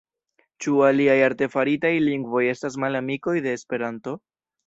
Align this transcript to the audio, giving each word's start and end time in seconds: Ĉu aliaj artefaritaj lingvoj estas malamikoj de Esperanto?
Ĉu 0.65 0.71
aliaj 0.85 1.17
artefaritaj 1.25 1.91
lingvoj 2.07 2.43
estas 2.55 2.79
malamikoj 2.87 3.37
de 3.49 3.55
Esperanto? 3.59 4.17